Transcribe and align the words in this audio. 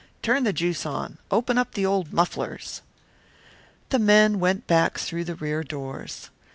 Turn 0.23 0.45
the 0.45 0.51
juice 0.51 0.83
on, 0.83 1.19
open 1.29 1.59
up 1.59 1.73
the 1.75 1.85
old 1.85 2.11
mufflers." 2.11 2.81
The 3.89 3.99
men 3.99 4.39
went 4.39 4.65
back 4.65 4.97
through 4.97 5.25
the 5.25 5.35
rear 5.35 5.63
doors. 5.63 6.31